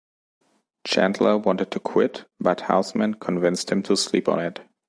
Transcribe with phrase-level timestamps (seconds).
[0.83, 4.61] Chandler wanted to quit, but Houseman convinced him to sleep on it.